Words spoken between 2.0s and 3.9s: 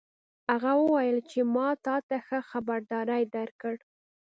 ته ښه خبرداری درکړ